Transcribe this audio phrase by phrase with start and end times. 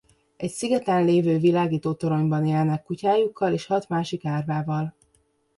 [0.37, 4.95] Egy szigeten lévő világítótoronyban élnek kutyájukkal és hat másik árvával.